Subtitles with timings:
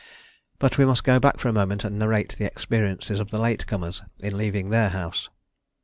[0.57, 3.67] But we must go back for a moment and narrate the experiences of the late
[3.67, 5.29] comers in leaving their house.